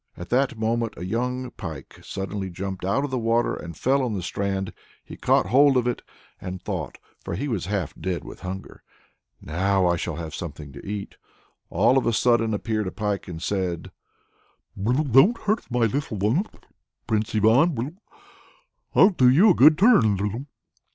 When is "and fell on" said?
3.53-4.13